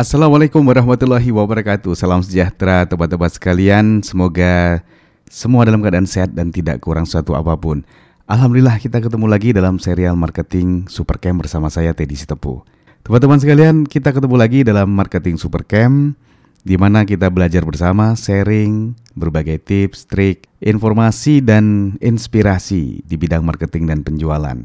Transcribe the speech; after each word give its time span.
Assalamualaikum 0.00 0.64
warahmatullahi 0.64 1.28
wabarakatuh. 1.28 1.92
Salam 1.92 2.24
sejahtera 2.24 2.88
teman-teman 2.88 3.28
sekalian. 3.28 4.00
Semoga 4.00 4.80
semua 5.28 5.68
dalam 5.68 5.84
keadaan 5.84 6.08
sehat 6.08 6.32
dan 6.32 6.48
tidak 6.48 6.80
kurang 6.80 7.04
suatu 7.04 7.36
apa 7.36 7.52
pun. 7.60 7.84
Alhamdulillah 8.24 8.80
kita 8.80 8.96
ketemu 8.96 9.28
lagi 9.28 9.52
dalam 9.52 9.76
serial 9.76 10.16
marketing 10.16 10.88
Supercamp 10.88 11.44
bersama 11.44 11.68
saya 11.68 11.92
Teddy 11.92 12.16
Sitepu. 12.16 12.64
Teman-teman 13.04 13.44
sekalian, 13.44 13.84
kita 13.84 14.16
ketemu 14.16 14.40
lagi 14.40 14.64
dalam 14.64 14.88
marketing 14.88 15.36
Supercamp 15.36 16.16
di 16.64 16.80
mana 16.80 17.04
kita 17.04 17.28
belajar 17.28 17.60
bersama, 17.68 18.16
sharing 18.16 18.96
berbagai 19.12 19.60
tips, 19.60 20.08
trik, 20.08 20.48
informasi 20.64 21.44
dan 21.44 21.92
inspirasi 22.00 23.04
di 23.04 23.20
bidang 23.20 23.44
marketing 23.44 23.84
dan 23.84 24.00
penjualan. 24.00 24.64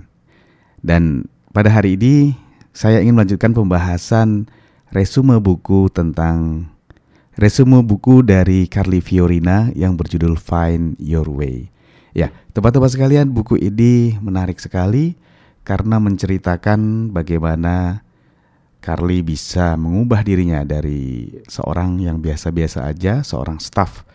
Dan 0.80 1.28
pada 1.52 1.76
hari 1.76 2.00
ini 2.00 2.40
saya 2.72 3.04
ingin 3.04 3.20
melanjutkan 3.20 3.52
pembahasan 3.52 4.48
resume 4.96 5.44
buku 5.44 5.92
tentang 5.92 6.72
resume 7.36 7.84
buku 7.84 8.24
dari 8.24 8.72
Carly 8.72 9.04
Fiorina 9.04 9.68
yang 9.76 10.00
berjudul 10.00 10.40
Find 10.40 10.96
Your 11.04 11.28
Way. 11.28 11.68
Ya, 12.16 12.32
teman-teman 12.56 12.88
sekalian, 12.88 13.28
buku 13.36 13.60
ini 13.60 14.16
menarik 14.24 14.56
sekali 14.64 15.20
karena 15.68 16.00
menceritakan 16.00 17.12
bagaimana 17.12 18.08
Carly 18.80 19.20
bisa 19.20 19.76
mengubah 19.76 20.24
dirinya 20.24 20.64
dari 20.64 21.28
seorang 21.52 22.00
yang 22.00 22.24
biasa-biasa 22.24 22.88
aja, 22.88 23.20
seorang 23.20 23.60
staff 23.60 24.08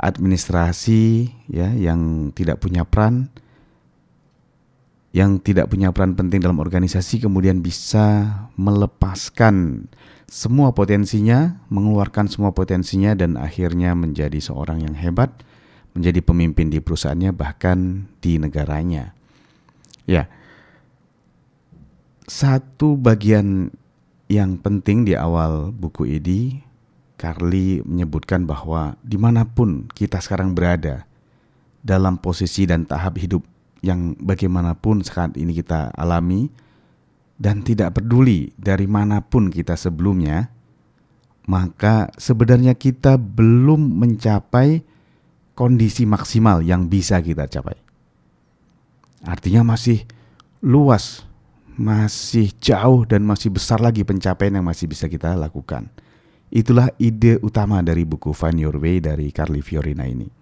administrasi 0.00 1.28
ya 1.52 1.76
yang 1.76 2.32
tidak 2.32 2.64
punya 2.64 2.88
peran 2.88 3.28
yang 5.10 5.42
tidak 5.42 5.66
punya 5.70 5.90
peran 5.90 6.14
penting 6.14 6.38
dalam 6.38 6.62
organisasi 6.62 7.26
kemudian 7.26 7.58
bisa 7.58 8.46
melepaskan 8.54 9.86
semua 10.30 10.70
potensinya, 10.70 11.58
mengeluarkan 11.66 12.30
semua 12.30 12.54
potensinya 12.54 13.18
dan 13.18 13.34
akhirnya 13.34 13.98
menjadi 13.98 14.38
seorang 14.38 14.86
yang 14.86 14.94
hebat, 14.94 15.34
menjadi 15.98 16.22
pemimpin 16.22 16.70
di 16.70 16.78
perusahaannya 16.78 17.34
bahkan 17.34 18.06
di 18.22 18.38
negaranya. 18.38 19.10
Ya. 20.06 20.30
Satu 22.30 22.94
bagian 22.94 23.74
yang 24.30 24.62
penting 24.62 25.02
di 25.02 25.18
awal 25.18 25.74
buku 25.74 26.06
ini 26.06 26.62
Carly 27.18 27.82
menyebutkan 27.82 28.46
bahwa 28.46 28.94
di 29.02 29.18
mana 29.18 29.42
pun 29.42 29.90
kita 29.90 30.22
sekarang 30.22 30.54
berada 30.54 31.10
dalam 31.82 32.22
posisi 32.22 32.70
dan 32.70 32.86
tahap 32.86 33.18
hidup 33.18 33.42
yang 33.80 34.16
bagaimanapun 34.20 35.04
saat 35.04 35.36
ini 35.40 35.56
kita 35.56 35.92
alami 35.96 36.52
dan 37.40 37.64
tidak 37.64 37.96
peduli 37.96 38.52
dari 38.60 38.84
mana 38.84 39.24
pun 39.24 39.48
kita 39.48 39.72
sebelumnya, 39.72 40.52
maka 41.48 42.12
sebenarnya 42.20 42.76
kita 42.76 43.16
belum 43.16 43.96
mencapai 43.96 44.84
kondisi 45.56 46.04
maksimal 46.04 46.60
yang 46.60 46.92
bisa 46.92 47.20
kita 47.24 47.48
capai. 47.48 47.76
Artinya 49.24 49.76
masih 49.76 50.04
luas, 50.60 51.24
masih 51.76 52.52
jauh 52.60 53.08
dan 53.08 53.24
masih 53.24 53.52
besar 53.52 53.80
lagi 53.80 54.04
pencapaian 54.04 54.60
yang 54.60 54.68
masih 54.68 54.88
bisa 54.88 55.08
kita 55.08 55.32
lakukan. 55.36 55.88
Itulah 56.52 56.92
ide 57.00 57.40
utama 57.40 57.80
dari 57.80 58.04
buku 58.04 58.36
Find 58.36 58.60
Your 58.60 58.76
Way 58.76 59.04
dari 59.04 59.32
Carly 59.32 59.64
Fiorina 59.64 60.04
ini. 60.04 60.39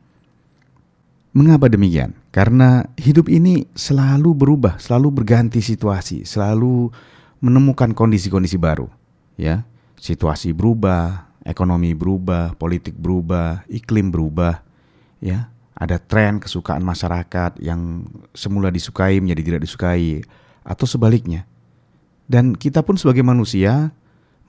Mengapa 1.39 1.71
demikian? 1.71 2.19
Karena 2.35 2.83
hidup 2.99 3.31
ini 3.31 3.71
selalu 3.71 4.35
berubah, 4.35 4.75
selalu 4.83 5.23
berganti 5.23 5.63
situasi, 5.63 6.27
selalu 6.27 6.91
menemukan 7.39 7.95
kondisi-kondisi 7.95 8.59
baru, 8.59 8.91
ya. 9.39 9.63
Situasi 10.03 10.51
berubah, 10.51 11.31
ekonomi 11.47 11.95
berubah, 11.95 12.59
politik 12.59 12.99
berubah, 12.99 13.63
iklim 13.71 14.11
berubah, 14.11 14.67
ya. 15.23 15.55
Ada 15.79 16.03
tren 16.03 16.43
kesukaan 16.43 16.83
masyarakat 16.83 17.63
yang 17.63 18.11
semula 18.35 18.75
disukai 18.75 19.23
menjadi 19.23 19.55
tidak 19.55 19.63
disukai 19.63 20.27
atau 20.67 20.91
sebaliknya. 20.91 21.47
Dan 22.27 22.59
kita 22.59 22.83
pun 22.83 22.99
sebagai 22.99 23.23
manusia 23.23 23.95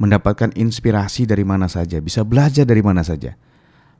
mendapatkan 0.01 0.49
inspirasi 0.57 1.29
dari 1.29 1.45
mana 1.45 1.69
saja, 1.69 2.01
bisa 2.01 2.25
belajar 2.25 2.65
dari 2.65 2.81
mana 2.81 3.05
saja. 3.05 3.37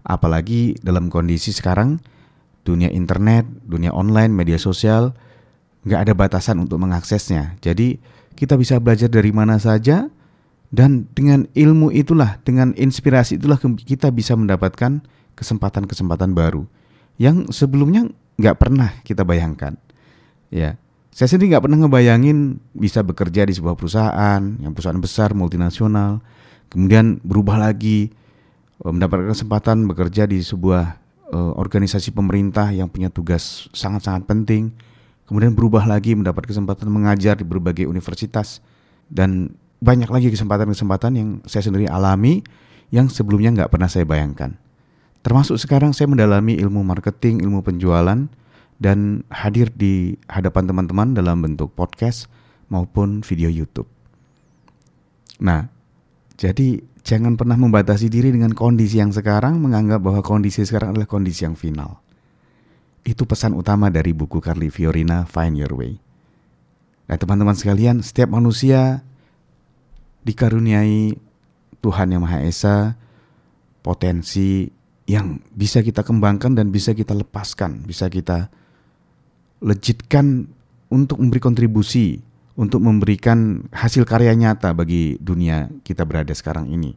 Apalagi 0.02 0.74
dalam 0.82 1.14
kondisi 1.14 1.54
sekarang 1.54 2.02
dunia 2.68 2.92
internet, 2.92 3.48
dunia 3.66 3.94
online, 3.94 4.32
media 4.34 4.60
sosial, 4.60 5.16
nggak 5.88 6.00
ada 6.10 6.14
batasan 6.16 6.60
untuk 6.60 6.80
mengaksesnya. 6.82 7.58
Jadi 7.64 8.00
kita 8.36 8.56
bisa 8.56 8.80
belajar 8.80 9.12
dari 9.12 9.32
mana 9.32 9.60
saja 9.60 10.08
dan 10.70 11.10
dengan 11.18 11.50
ilmu 11.58 11.90
itulah, 11.90 12.38
dengan 12.46 12.78
inspirasi 12.78 13.42
itulah 13.42 13.58
kita 13.60 14.14
bisa 14.14 14.38
mendapatkan 14.38 15.02
kesempatan-kesempatan 15.34 16.36
baru 16.38 16.68
yang 17.18 17.50
sebelumnya 17.50 18.08
nggak 18.40 18.58
pernah 18.60 18.90
kita 19.04 19.26
bayangkan. 19.26 19.76
Ya, 20.54 20.80
saya 21.10 21.28
sendiri 21.28 21.52
nggak 21.58 21.66
pernah 21.68 21.84
ngebayangin 21.84 22.64
bisa 22.78 23.02
bekerja 23.04 23.44
di 23.44 23.54
sebuah 23.58 23.76
perusahaan 23.76 24.42
yang 24.62 24.72
perusahaan 24.72 25.02
besar 25.02 25.34
multinasional, 25.34 26.22
kemudian 26.70 27.20
berubah 27.26 27.60
lagi 27.60 28.14
mendapatkan 28.80 29.36
kesempatan 29.36 29.84
bekerja 29.90 30.24
di 30.30 30.40
sebuah 30.40 30.96
uh, 31.34 31.54
organisasi 31.58 32.14
pemerintah 32.14 32.70
yang 32.74 32.90
punya 32.90 33.10
tugas 33.10 33.70
sangat-sangat 33.74 34.26
penting, 34.26 34.74
kemudian 35.30 35.54
berubah 35.54 35.86
lagi 35.86 36.18
mendapat 36.18 36.50
kesempatan 36.50 36.90
mengajar 36.90 37.38
di 37.38 37.46
berbagai 37.46 37.86
universitas 37.86 38.62
dan 39.10 39.54
banyak 39.80 40.12
lagi 40.12 40.28
kesempatan-kesempatan 40.30 41.12
yang 41.16 41.30
saya 41.48 41.64
sendiri 41.66 41.88
alami 41.88 42.44
yang 42.92 43.08
sebelumnya 43.08 43.54
nggak 43.56 43.72
pernah 43.72 43.88
saya 43.88 44.04
bayangkan. 44.04 44.58
Termasuk 45.24 45.60
sekarang 45.60 45.92
saya 45.92 46.08
mendalami 46.08 46.58
ilmu 46.60 46.82
marketing, 46.84 47.44
ilmu 47.44 47.64
penjualan, 47.64 48.28
dan 48.80 49.28
hadir 49.28 49.68
di 49.76 50.16
hadapan 50.32 50.64
teman-teman 50.72 51.12
dalam 51.12 51.44
bentuk 51.44 51.76
podcast 51.76 52.32
maupun 52.72 53.20
video 53.22 53.52
YouTube. 53.52 53.88
Nah, 55.44 55.68
jadi 56.40 56.80
Jangan 57.04 57.40
pernah 57.40 57.56
membatasi 57.56 58.12
diri 58.12 58.30
dengan 58.30 58.52
kondisi 58.52 59.00
yang 59.00 59.16
sekarang, 59.16 59.58
menganggap 59.60 60.04
bahwa 60.04 60.22
kondisi 60.22 60.68
sekarang 60.68 60.94
adalah 60.94 61.08
kondisi 61.08 61.48
yang 61.48 61.56
final. 61.56 62.04
Itu 63.08 63.24
pesan 63.24 63.56
utama 63.56 63.88
dari 63.88 64.12
buku 64.12 64.44
Carly 64.44 64.68
Fiorina, 64.68 65.24
Find 65.24 65.56
Your 65.56 65.74
Way. 65.74 65.98
Nah 67.10 67.18
teman-teman 67.18 67.58
sekalian, 67.58 68.06
setiap 68.06 68.30
manusia 68.30 69.02
dikaruniai 70.22 71.18
Tuhan 71.80 72.14
Yang 72.14 72.22
Maha 72.22 72.40
Esa 72.46 72.78
potensi 73.82 74.70
yang 75.10 75.42
bisa 75.50 75.82
kita 75.82 76.06
kembangkan 76.06 76.54
dan 76.54 76.70
bisa 76.70 76.94
kita 76.94 77.18
lepaskan, 77.18 77.82
bisa 77.82 78.06
kita 78.14 78.54
legitkan 79.66 80.46
untuk 80.94 81.18
memberi 81.18 81.42
kontribusi 81.42 82.22
untuk 82.60 82.84
memberikan 82.84 83.72
hasil 83.72 84.04
karya 84.04 84.36
nyata 84.36 84.76
bagi 84.76 85.16
dunia 85.24 85.72
kita 85.88 86.04
berada 86.04 86.36
sekarang 86.36 86.68
ini. 86.68 86.92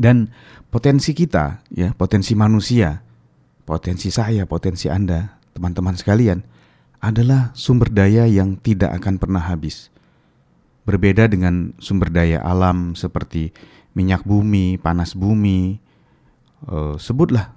Dan 0.00 0.32
potensi 0.72 1.12
kita, 1.12 1.60
ya, 1.68 1.92
potensi 1.92 2.32
manusia, 2.32 3.04
potensi 3.68 4.08
saya, 4.08 4.48
potensi 4.48 4.88
Anda, 4.88 5.36
teman-teman 5.52 5.92
sekalian, 5.92 6.40
adalah 7.04 7.52
sumber 7.52 7.92
daya 7.92 8.24
yang 8.24 8.56
tidak 8.56 8.96
akan 8.96 9.20
pernah 9.20 9.44
habis. 9.44 9.92
Berbeda 10.88 11.28
dengan 11.28 11.76
sumber 11.76 12.08
daya 12.08 12.40
alam 12.40 12.96
seperti 12.96 13.52
minyak 13.92 14.24
bumi, 14.24 14.80
panas 14.80 15.12
bumi, 15.12 15.76
uh, 16.64 16.96
sebutlah 16.96 17.52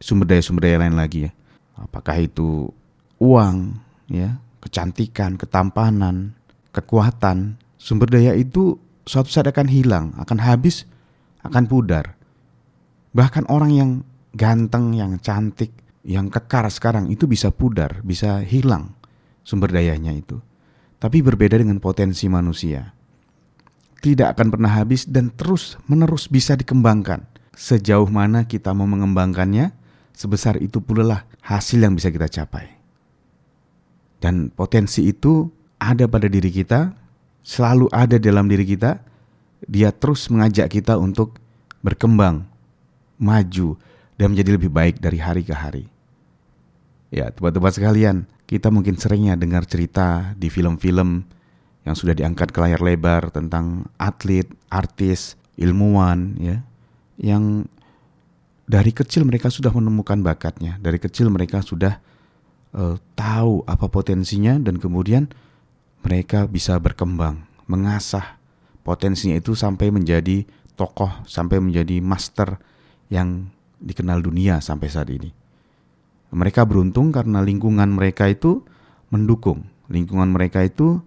sumber 0.00 0.32
daya-sumber 0.32 0.64
daya 0.64 0.80
lain 0.80 0.96
lagi 0.96 1.28
ya. 1.28 1.30
Apakah 1.76 2.22
itu 2.22 2.72
uang, 3.18 3.76
ya, 4.08 4.38
kecantikan, 4.64 5.36
ketampanan, 5.36 6.32
kekuatan, 6.72 7.60
sumber 7.76 8.08
daya 8.08 8.32
itu 8.32 8.80
suatu 9.04 9.28
saat 9.28 9.52
akan 9.52 9.68
hilang, 9.68 10.16
akan 10.16 10.40
habis, 10.40 10.88
akan 11.44 11.68
pudar. 11.68 12.16
Bahkan 13.12 13.46
orang 13.52 13.70
yang 13.70 13.90
ganteng, 14.32 14.96
yang 14.96 15.20
cantik, 15.20 15.70
yang 16.02 16.32
kekar 16.32 16.66
sekarang 16.72 17.12
itu 17.12 17.28
bisa 17.28 17.52
pudar, 17.52 18.00
bisa 18.00 18.40
hilang 18.42 18.96
sumber 19.44 19.70
dayanya 19.70 20.10
itu. 20.16 20.40
Tapi 20.98 21.20
berbeda 21.20 21.60
dengan 21.60 21.78
potensi 21.78 22.26
manusia. 22.32 22.96
Tidak 24.00 24.28
akan 24.36 24.48
pernah 24.52 24.72
habis 24.72 25.08
dan 25.08 25.32
terus 25.32 25.76
menerus 25.88 26.28
bisa 26.28 26.56
dikembangkan. 26.56 27.24
Sejauh 27.54 28.08
mana 28.08 28.48
kita 28.48 28.72
mau 28.72 28.88
mengembangkannya, 28.88 29.72
sebesar 30.12 30.58
itu 30.60 30.80
pula 30.80 31.04
lah 31.04 31.20
hasil 31.44 31.80
yang 31.80 31.94
bisa 31.94 32.08
kita 32.10 32.28
capai. 32.28 32.73
Dan 34.24 34.48
potensi 34.48 35.04
itu 35.04 35.52
ada 35.76 36.08
pada 36.08 36.24
diri 36.32 36.48
kita, 36.48 36.96
selalu 37.44 37.92
ada 37.92 38.16
dalam 38.16 38.48
diri 38.48 38.64
kita. 38.64 39.04
Dia 39.68 39.92
terus 39.92 40.32
mengajak 40.32 40.72
kita 40.72 40.96
untuk 40.96 41.36
berkembang, 41.84 42.48
maju, 43.20 43.76
dan 44.16 44.32
menjadi 44.32 44.56
lebih 44.56 44.72
baik 44.72 44.96
dari 45.04 45.20
hari 45.20 45.44
ke 45.44 45.52
hari. 45.52 45.84
Ya, 47.12 47.28
teman-teman 47.28 47.72
sekalian, 47.72 48.16
kita 48.48 48.72
mungkin 48.72 48.96
seringnya 48.96 49.36
dengar 49.36 49.68
cerita 49.68 50.32
di 50.40 50.48
film-film 50.48 51.28
yang 51.84 51.92
sudah 51.92 52.16
diangkat 52.16 52.48
ke 52.48 52.58
layar 52.64 52.80
lebar 52.80 53.28
tentang 53.28 53.84
atlet, 54.00 54.48
artis, 54.72 55.36
ilmuwan 55.54 56.34
ya 56.40 56.56
yang 57.20 57.68
dari 58.64 58.90
kecil 58.90 59.28
mereka 59.28 59.52
sudah 59.52 59.70
menemukan 59.70 60.18
bakatnya, 60.24 60.80
dari 60.80 60.96
kecil 60.96 61.28
mereka 61.28 61.60
sudah 61.60 62.00
uh, 62.74 62.98
tahu 63.14 63.62
apa 63.64 63.86
potensinya 63.88 64.58
dan 64.58 64.76
kemudian 64.82 65.30
mereka 66.04 66.44
bisa 66.44 66.76
berkembang, 66.76 67.48
mengasah 67.64 68.36
potensinya 68.84 69.38
itu 69.38 69.56
sampai 69.56 69.88
menjadi 69.88 70.44
tokoh, 70.76 71.24
sampai 71.24 71.62
menjadi 71.62 72.02
master 72.04 72.60
yang 73.08 73.48
dikenal 73.80 74.20
dunia 74.20 74.60
sampai 74.60 74.88
saat 74.92 75.08
ini. 75.08 75.32
Mereka 76.34 76.66
beruntung 76.66 77.14
karena 77.14 77.40
lingkungan 77.40 77.94
mereka 77.94 78.26
itu 78.28 78.66
mendukung, 79.08 79.70
lingkungan 79.88 80.34
mereka 80.34 80.66
itu 80.66 81.00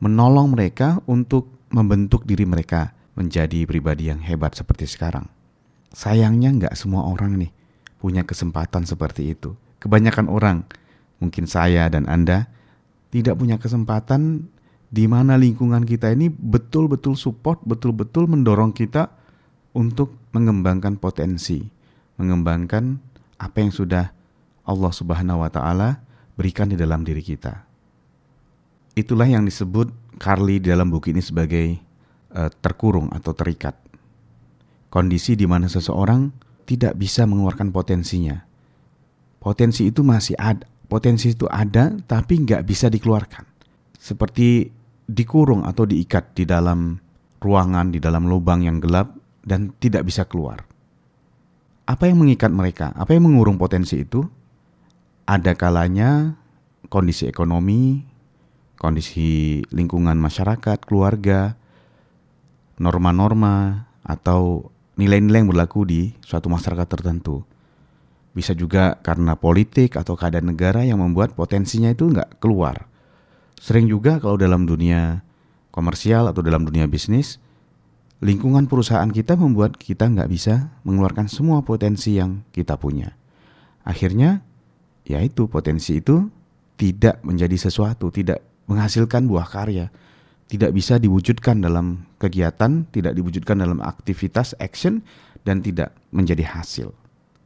menolong 0.00 0.56
mereka 0.56 0.98
untuk 1.04 1.52
membentuk 1.70 2.24
diri 2.24 2.48
mereka 2.48 2.96
menjadi 3.14 3.62
pribadi 3.68 4.10
yang 4.10 4.18
hebat 4.24 4.58
seperti 4.58 4.88
sekarang. 4.90 5.30
Sayangnya 5.94 6.50
nggak 6.50 6.74
semua 6.74 7.06
orang 7.06 7.38
nih 7.38 7.52
punya 8.02 8.26
kesempatan 8.26 8.82
seperti 8.82 9.30
itu. 9.36 9.54
Kebanyakan 9.78 10.26
orang, 10.26 10.66
mungkin 11.18 11.44
saya 11.46 11.86
dan 11.90 12.06
Anda, 12.10 12.50
tidak 13.14 13.38
punya 13.38 13.60
kesempatan 13.60 14.50
di 14.94 15.10
mana 15.10 15.34
lingkungan 15.34 15.82
kita 15.82 16.14
ini 16.14 16.30
betul-betul 16.30 17.18
support, 17.18 17.62
betul-betul 17.66 18.30
mendorong 18.30 18.70
kita 18.70 19.10
untuk 19.74 20.14
mengembangkan 20.30 20.98
potensi, 20.98 21.62
mengembangkan 22.18 22.98
apa 23.38 23.56
yang 23.58 23.74
sudah 23.74 24.14
Allah 24.64 24.92
Subhanahu 24.94 25.42
wa 25.42 25.50
taala 25.50 26.02
berikan 26.38 26.70
di 26.70 26.78
dalam 26.78 27.02
diri 27.02 27.22
kita. 27.22 27.66
Itulah 28.94 29.26
yang 29.26 29.42
disebut 29.42 29.90
Carly 30.22 30.62
di 30.62 30.70
dalam 30.70 30.90
buku 30.90 31.10
ini 31.10 31.18
sebagai 31.18 31.74
uh, 32.30 32.50
terkurung 32.62 33.10
atau 33.10 33.34
terikat. 33.34 33.74
Kondisi 34.90 35.34
di 35.34 35.50
mana 35.50 35.66
seseorang 35.66 36.30
tidak 36.70 36.94
bisa 36.94 37.26
mengeluarkan 37.26 37.74
potensinya. 37.74 38.46
Potensi 39.42 39.90
itu 39.90 40.06
masih 40.06 40.38
ada, 40.38 40.64
potensi 40.86 41.32
itu 41.32 41.48
ada 41.48 41.92
tapi 42.04 42.44
nggak 42.44 42.62
bisa 42.64 42.92
dikeluarkan. 42.92 43.44
Seperti 43.96 44.68
dikurung 45.04 45.64
atau 45.64 45.84
diikat 45.84 46.36
di 46.36 46.44
dalam 46.48 46.96
ruangan, 47.40 47.92
di 47.92 48.00
dalam 48.00 48.24
lubang 48.24 48.64
yang 48.64 48.80
gelap 48.80 49.12
dan 49.44 49.76
tidak 49.76 50.08
bisa 50.08 50.24
keluar. 50.24 50.64
Apa 51.84 52.08
yang 52.08 52.24
mengikat 52.24 52.48
mereka? 52.48 52.96
Apa 52.96 53.12
yang 53.12 53.28
mengurung 53.28 53.60
potensi 53.60 54.00
itu? 54.00 54.24
Ada 55.28 55.52
kalanya 55.52 56.36
kondisi 56.88 57.28
ekonomi, 57.28 58.04
kondisi 58.80 59.60
lingkungan 59.68 60.16
masyarakat, 60.16 60.80
keluarga, 60.84 61.56
norma-norma 62.80 63.88
atau 64.04 64.72
nilai-nilai 64.96 65.44
yang 65.44 65.50
berlaku 65.50 65.84
di 65.84 66.00
suatu 66.24 66.48
masyarakat 66.48 66.88
tertentu. 66.88 67.44
Bisa 68.34 68.50
juga 68.52 68.98
karena 68.98 69.38
politik 69.38 69.94
atau 69.94 70.18
keadaan 70.18 70.50
negara 70.50 70.82
yang 70.82 70.98
membuat 70.98 71.38
potensinya 71.38 71.94
itu 71.94 72.10
nggak 72.10 72.42
keluar. 72.42 72.90
Sering 73.62 73.86
juga 73.86 74.18
kalau 74.18 74.34
dalam 74.34 74.66
dunia 74.66 75.22
komersial 75.70 76.26
atau 76.26 76.42
dalam 76.42 76.66
dunia 76.66 76.90
bisnis, 76.90 77.38
lingkungan 78.18 78.66
perusahaan 78.66 79.08
kita 79.08 79.38
membuat 79.38 79.78
kita 79.78 80.10
nggak 80.10 80.26
bisa 80.26 80.74
mengeluarkan 80.82 81.30
semua 81.30 81.62
potensi 81.62 82.18
yang 82.18 82.42
kita 82.50 82.74
punya. 82.74 83.14
Akhirnya, 83.86 84.42
yaitu 85.06 85.46
potensi 85.46 86.02
itu 86.02 86.26
tidak 86.74 87.22
menjadi 87.22 87.54
sesuatu, 87.54 88.10
tidak 88.10 88.42
menghasilkan 88.66 89.30
buah 89.30 89.46
karya, 89.46 89.94
tidak 90.50 90.74
bisa 90.74 90.98
diwujudkan 90.98 91.62
dalam 91.62 92.08
kegiatan, 92.18 92.88
tidak 92.90 93.14
diwujudkan 93.14 93.62
dalam 93.62 93.78
aktivitas 93.78 94.56
action 94.58 95.04
dan 95.44 95.60
tidak 95.60 95.94
menjadi 96.10 96.42
hasil. 96.48 97.03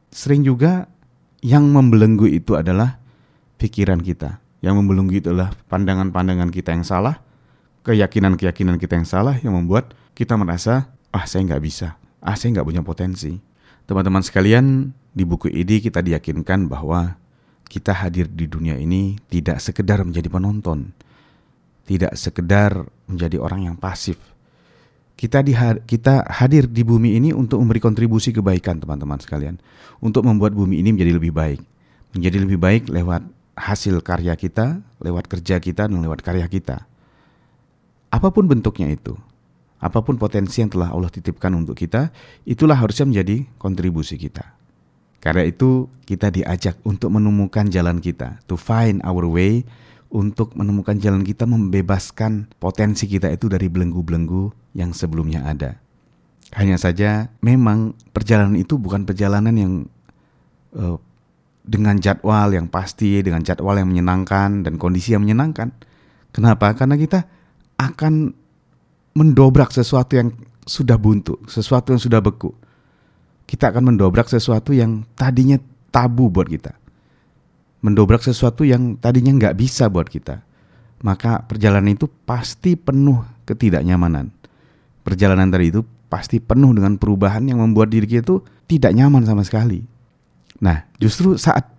Sering 0.09 0.41
juga 0.41 0.89
yang 1.45 1.69
membelenggu 1.69 2.25
itu 2.25 2.57
adalah 2.57 2.97
pikiran 3.61 4.01
kita. 4.01 4.41
Yang 4.59 4.75
membelenggu 4.83 5.13
itu 5.15 5.31
adalah 5.31 5.55
pandangan-pandangan 5.71 6.51
kita 6.51 6.75
yang 6.75 6.83
salah, 6.83 7.23
keyakinan-keyakinan 7.87 8.75
kita 8.75 8.99
yang 8.99 9.07
salah 9.07 9.39
yang 9.39 9.55
membuat 9.55 9.95
kita 10.17 10.35
merasa, 10.35 10.91
ah 11.15 11.23
saya 11.23 11.47
nggak 11.47 11.63
bisa, 11.63 11.95
ah 12.19 12.35
saya 12.35 12.59
nggak 12.59 12.67
punya 12.67 12.83
potensi. 12.83 13.39
Teman-teman 13.87 14.19
sekalian, 14.19 14.91
di 15.15 15.23
buku 15.23 15.47
ini 15.49 15.79
kita 15.79 16.03
diyakinkan 16.03 16.67
bahwa 16.67 17.15
kita 17.69 17.93
hadir 17.93 18.27
di 18.27 18.49
dunia 18.49 18.75
ini 18.75 19.15
tidak 19.31 19.63
sekedar 19.63 20.03
menjadi 20.03 20.27
penonton, 20.27 20.91
tidak 21.87 22.13
sekedar 22.19 22.83
menjadi 23.07 23.37
orang 23.39 23.71
yang 23.71 23.75
pasif. 23.79 24.19
Kita 25.19 25.43
di 25.43 25.51
kita 25.83 26.23
hadir 26.31 26.63
di 26.71 26.79
bumi 26.87 27.19
ini 27.19 27.35
untuk 27.35 27.59
memberi 27.59 27.83
kontribusi 27.83 28.31
kebaikan 28.31 28.79
teman-teman 28.79 29.19
sekalian, 29.19 29.59
untuk 29.99 30.23
membuat 30.23 30.55
bumi 30.55 30.79
ini 30.79 30.95
menjadi 30.95 31.11
lebih 31.11 31.35
baik, 31.35 31.59
menjadi 32.15 32.37
lebih 32.39 32.55
baik 32.55 32.87
lewat 32.87 33.27
hasil 33.59 33.99
karya 33.99 34.39
kita, 34.39 34.79
lewat 35.03 35.27
kerja 35.27 35.59
kita 35.59 35.91
dan 35.91 35.99
lewat 35.99 36.23
karya 36.23 36.47
kita. 36.47 36.87
Apa 38.07 38.31
pun 38.31 38.47
bentuknya 38.47 38.87
itu, 38.95 39.19
apa 39.83 39.99
pun 39.99 40.15
potensi 40.15 40.63
yang 40.63 40.71
telah 40.71 40.95
Allah 40.95 41.11
titipkan 41.11 41.51
untuk 41.51 41.75
kita, 41.75 42.15
itulah 42.47 42.79
harusnya 42.79 43.03
menjadi 43.03 43.43
kontribusi 43.59 44.15
kita. 44.15 44.55
Karena 45.19 45.43
itu 45.43 45.91
kita 46.07 46.31
diajak 46.31 46.79
untuk 46.87 47.11
menemukan 47.11 47.67
jalan 47.67 47.99
kita, 47.99 48.39
to 48.47 48.55
find 48.55 49.03
our 49.03 49.27
way 49.27 49.67
untuk 50.09 50.57
menemukan 50.57 50.97
jalan 50.97 51.21
kita 51.21 51.45
membebaskan 51.45 52.49
potensi 52.57 53.05
kita 53.05 53.29
itu 53.29 53.45
dari 53.45 53.69
belenggu-belenggu 53.69 54.73
yang 54.73 54.89
sebelumnya 54.93 55.45
ada. 55.45 55.77
Hanya 56.57 56.81
saja 56.81 57.29
memang 57.45 57.93
perjalanan 58.09 58.57
itu 58.57 58.81
bukan 58.81 59.05
perjalanan 59.05 59.53
yang 59.53 59.73
uh, 60.73 60.97
dengan 61.61 62.01
jadwal 62.01 62.49
yang 62.49 62.65
pasti, 62.65 63.21
dengan 63.21 63.45
jadwal 63.45 63.77
yang 63.77 63.93
menyenangkan 63.93 64.65
dan 64.65 64.81
kondisi 64.81 65.13
yang 65.13 65.21
menyenangkan. 65.21 65.69
Kenapa? 66.33 66.73
Karena 66.73 66.97
kita 66.97 67.29
akan 67.77 68.33
mendobrak 69.13 69.69
sesuatu 69.69 70.17
yang 70.17 70.33
sudah 70.65 70.97
buntu, 70.97 71.37
sesuatu 71.45 71.93
yang 71.93 72.01
sudah 72.01 72.17
beku. 72.17 72.49
Kita 73.45 73.69
akan 73.69 73.93
mendobrak 73.93 74.25
sesuatu 74.25 74.73
yang 74.73 75.05
tadinya 75.13 75.61
tabu 75.93 76.33
buat 76.33 76.49
kita 76.49 76.79
mendobrak 77.79 78.23
sesuatu 78.23 78.67
yang 78.67 78.99
tadinya 78.99 79.31
nggak 79.35 79.55
bisa 79.55 79.87
buat 79.87 80.07
kita. 80.07 80.43
Maka 80.99 81.47
perjalanan 81.47 81.95
itu 81.95 82.11
pasti 82.27 82.75
penuh 82.75 83.23
ketidaknyamanan. 83.47 84.31
Perjalanan 85.03 85.47
tadi 85.47 85.71
itu 85.71 85.81
pasti 86.11 86.43
penuh 86.43 86.75
dengan 86.75 86.99
perubahan 86.99 87.47
yang 87.47 87.63
membuat 87.63 87.93
diri 87.93 88.09
kita 88.09 88.21
itu 88.25 88.35
tidak 88.67 88.91
nyaman 88.91 89.23
sama 89.23 89.47
sekali. 89.47 89.85
Nah, 90.59 90.83
justru 90.99 91.39
saat 91.39 91.71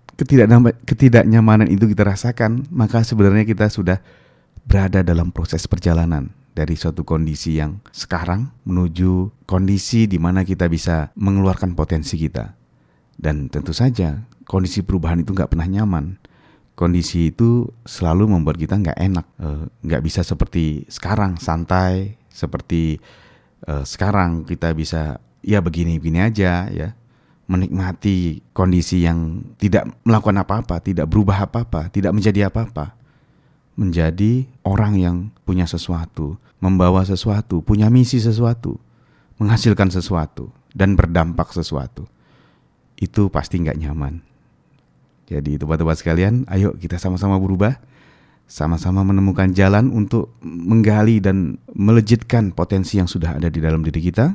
ketidaknyamanan 0.89 1.69
itu 1.69 1.85
kita 1.85 2.09
rasakan, 2.09 2.65
maka 2.73 3.05
sebenarnya 3.05 3.45
kita 3.45 3.69
sudah 3.69 4.01
berada 4.65 5.05
dalam 5.05 5.29
proses 5.29 5.69
perjalanan 5.69 6.33
dari 6.57 6.75
suatu 6.77 7.07
kondisi 7.07 7.61
yang 7.61 7.81
sekarang 7.93 8.51
menuju 8.65 9.33
kondisi 9.45 10.09
di 10.11 10.17
mana 10.17 10.43
kita 10.45 10.67
bisa 10.67 11.13
mengeluarkan 11.17 11.77
potensi 11.77 12.17
kita. 12.17 12.57
Dan 13.21 13.53
tentu 13.53 13.77
saja 13.77 14.25
kondisi 14.51 14.83
perubahan 14.83 15.23
itu 15.23 15.31
nggak 15.31 15.55
pernah 15.55 15.71
nyaman. 15.71 16.19
Kondisi 16.75 17.31
itu 17.31 17.71
selalu 17.87 18.27
membuat 18.35 18.59
kita 18.59 18.75
nggak 18.75 18.99
enak, 18.99 19.27
eh, 19.39 19.65
nggak 19.87 20.03
bisa 20.03 20.27
seperti 20.27 20.91
sekarang 20.91 21.39
santai, 21.39 22.19
seperti 22.31 22.97
uh, 23.69 23.85
sekarang 23.85 24.49
kita 24.49 24.73
bisa 24.73 25.21
ya 25.45 25.61
begini-begini 25.61 26.25
aja 26.25 26.73
ya, 26.73 26.97
menikmati 27.51 28.41
kondisi 28.57 29.05
yang 29.05 29.45
tidak 29.61 29.93
melakukan 30.09 30.41
apa-apa, 30.41 30.81
tidak 30.81 31.11
berubah 31.11 31.45
apa-apa, 31.45 31.93
tidak 31.93 32.17
menjadi 32.17 32.49
apa-apa, 32.49 32.97
menjadi 33.77 34.49
orang 34.65 34.97
yang 34.97 35.17
punya 35.45 35.69
sesuatu, 35.69 36.41
membawa 36.65 37.05
sesuatu, 37.05 37.61
punya 37.61 37.93
misi 37.93 38.23
sesuatu, 38.23 38.81
menghasilkan 39.37 39.93
sesuatu 39.93 40.49
dan 40.73 40.97
berdampak 40.97 41.53
sesuatu 41.53 42.09
itu 42.97 43.29
pasti 43.29 43.61
nggak 43.61 43.81
nyaman. 43.81 44.30
Jadi 45.31 45.63
teman-teman 45.63 45.95
sekalian, 45.95 46.35
ayo 46.51 46.75
kita 46.75 46.99
sama-sama 46.99 47.39
berubah, 47.39 47.79
sama-sama 48.51 49.07
menemukan 49.07 49.55
jalan 49.55 49.95
untuk 49.95 50.35
menggali 50.43 51.23
dan 51.23 51.63
melejitkan 51.71 52.51
potensi 52.51 52.99
yang 52.99 53.07
sudah 53.07 53.39
ada 53.39 53.47
di 53.47 53.63
dalam 53.63 53.87
diri 53.87 54.03
kita, 54.11 54.35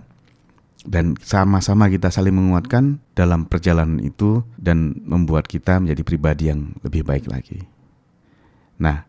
dan 0.87 1.19
sama-sama 1.19 1.91
kita 1.91 2.07
saling 2.07 2.31
menguatkan 2.31 3.03
dalam 3.11 3.43
perjalanan 3.43 3.99
itu 3.99 4.45
dan 4.55 4.95
membuat 5.03 5.51
kita 5.51 5.83
menjadi 5.83 6.01
pribadi 6.07 6.47
yang 6.47 6.71
lebih 6.85 7.03
baik 7.03 7.27
lagi. 7.27 7.65
Nah, 8.79 9.03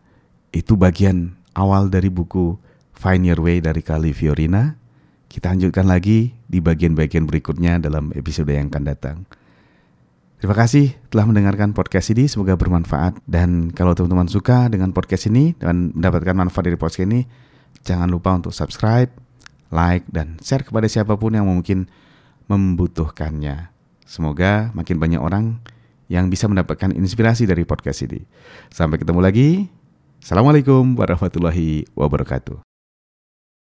itu 0.51 0.75
bagian 0.75 1.39
awal 1.55 1.87
dari 1.87 2.11
buku 2.11 2.59
Find 2.97 3.23
Your 3.29 3.39
Way 3.39 3.63
dari 3.63 3.85
Kali 3.85 4.11
Fiorina. 4.11 4.75
Kita 5.29 5.53
lanjutkan 5.53 5.85
lagi 5.85 6.33
di 6.49 6.59
bagian-bagian 6.59 7.29
berikutnya 7.29 7.77
dalam 7.77 8.09
episode 8.11 8.49
yang 8.49 8.73
akan 8.73 8.83
datang. 8.83 9.17
Terima 10.37 10.53
kasih 10.53 10.93
telah 11.09 11.25
mendengarkan 11.25 11.73
podcast 11.73 12.13
ini, 12.13 12.29
semoga 12.29 12.53
bermanfaat. 12.53 13.17
Dan 13.25 13.73
kalau 13.73 13.97
teman-teman 13.97 14.29
suka 14.29 14.69
dengan 14.69 14.93
podcast 14.93 15.25
ini 15.33 15.57
dan 15.57 15.89
mendapatkan 15.97 16.37
manfaat 16.37 16.69
dari 16.69 16.77
podcast 16.77 17.09
ini, 17.09 17.25
jangan 17.81 18.05
lupa 18.05 18.37
untuk 18.37 18.53
subscribe, 18.53 19.09
like, 19.73 20.05
dan 20.13 20.37
share 20.45 20.61
kepada 20.61 20.85
siapa 20.85 21.17
pun 21.17 21.33
yang 21.33 21.49
mungkin 21.49 21.89
membutuhkannya. 22.45 23.73
Semoga 24.05 24.69
makin 24.77 25.01
banyak 25.01 25.17
orang 25.17 25.57
yang 26.05 26.29
bisa 26.29 26.45
mendapatkan 26.45 26.93
inspirasi 26.93 27.49
dari 27.49 27.65
podcast 27.65 28.05
ini. 28.05 28.21
Sampai 28.69 29.01
ketemu 29.01 29.25
lagi. 29.25 29.73
Assalamualaikum 30.21 30.93
warahmatullahi 31.01 31.89
wabarakatuh. 31.97 32.66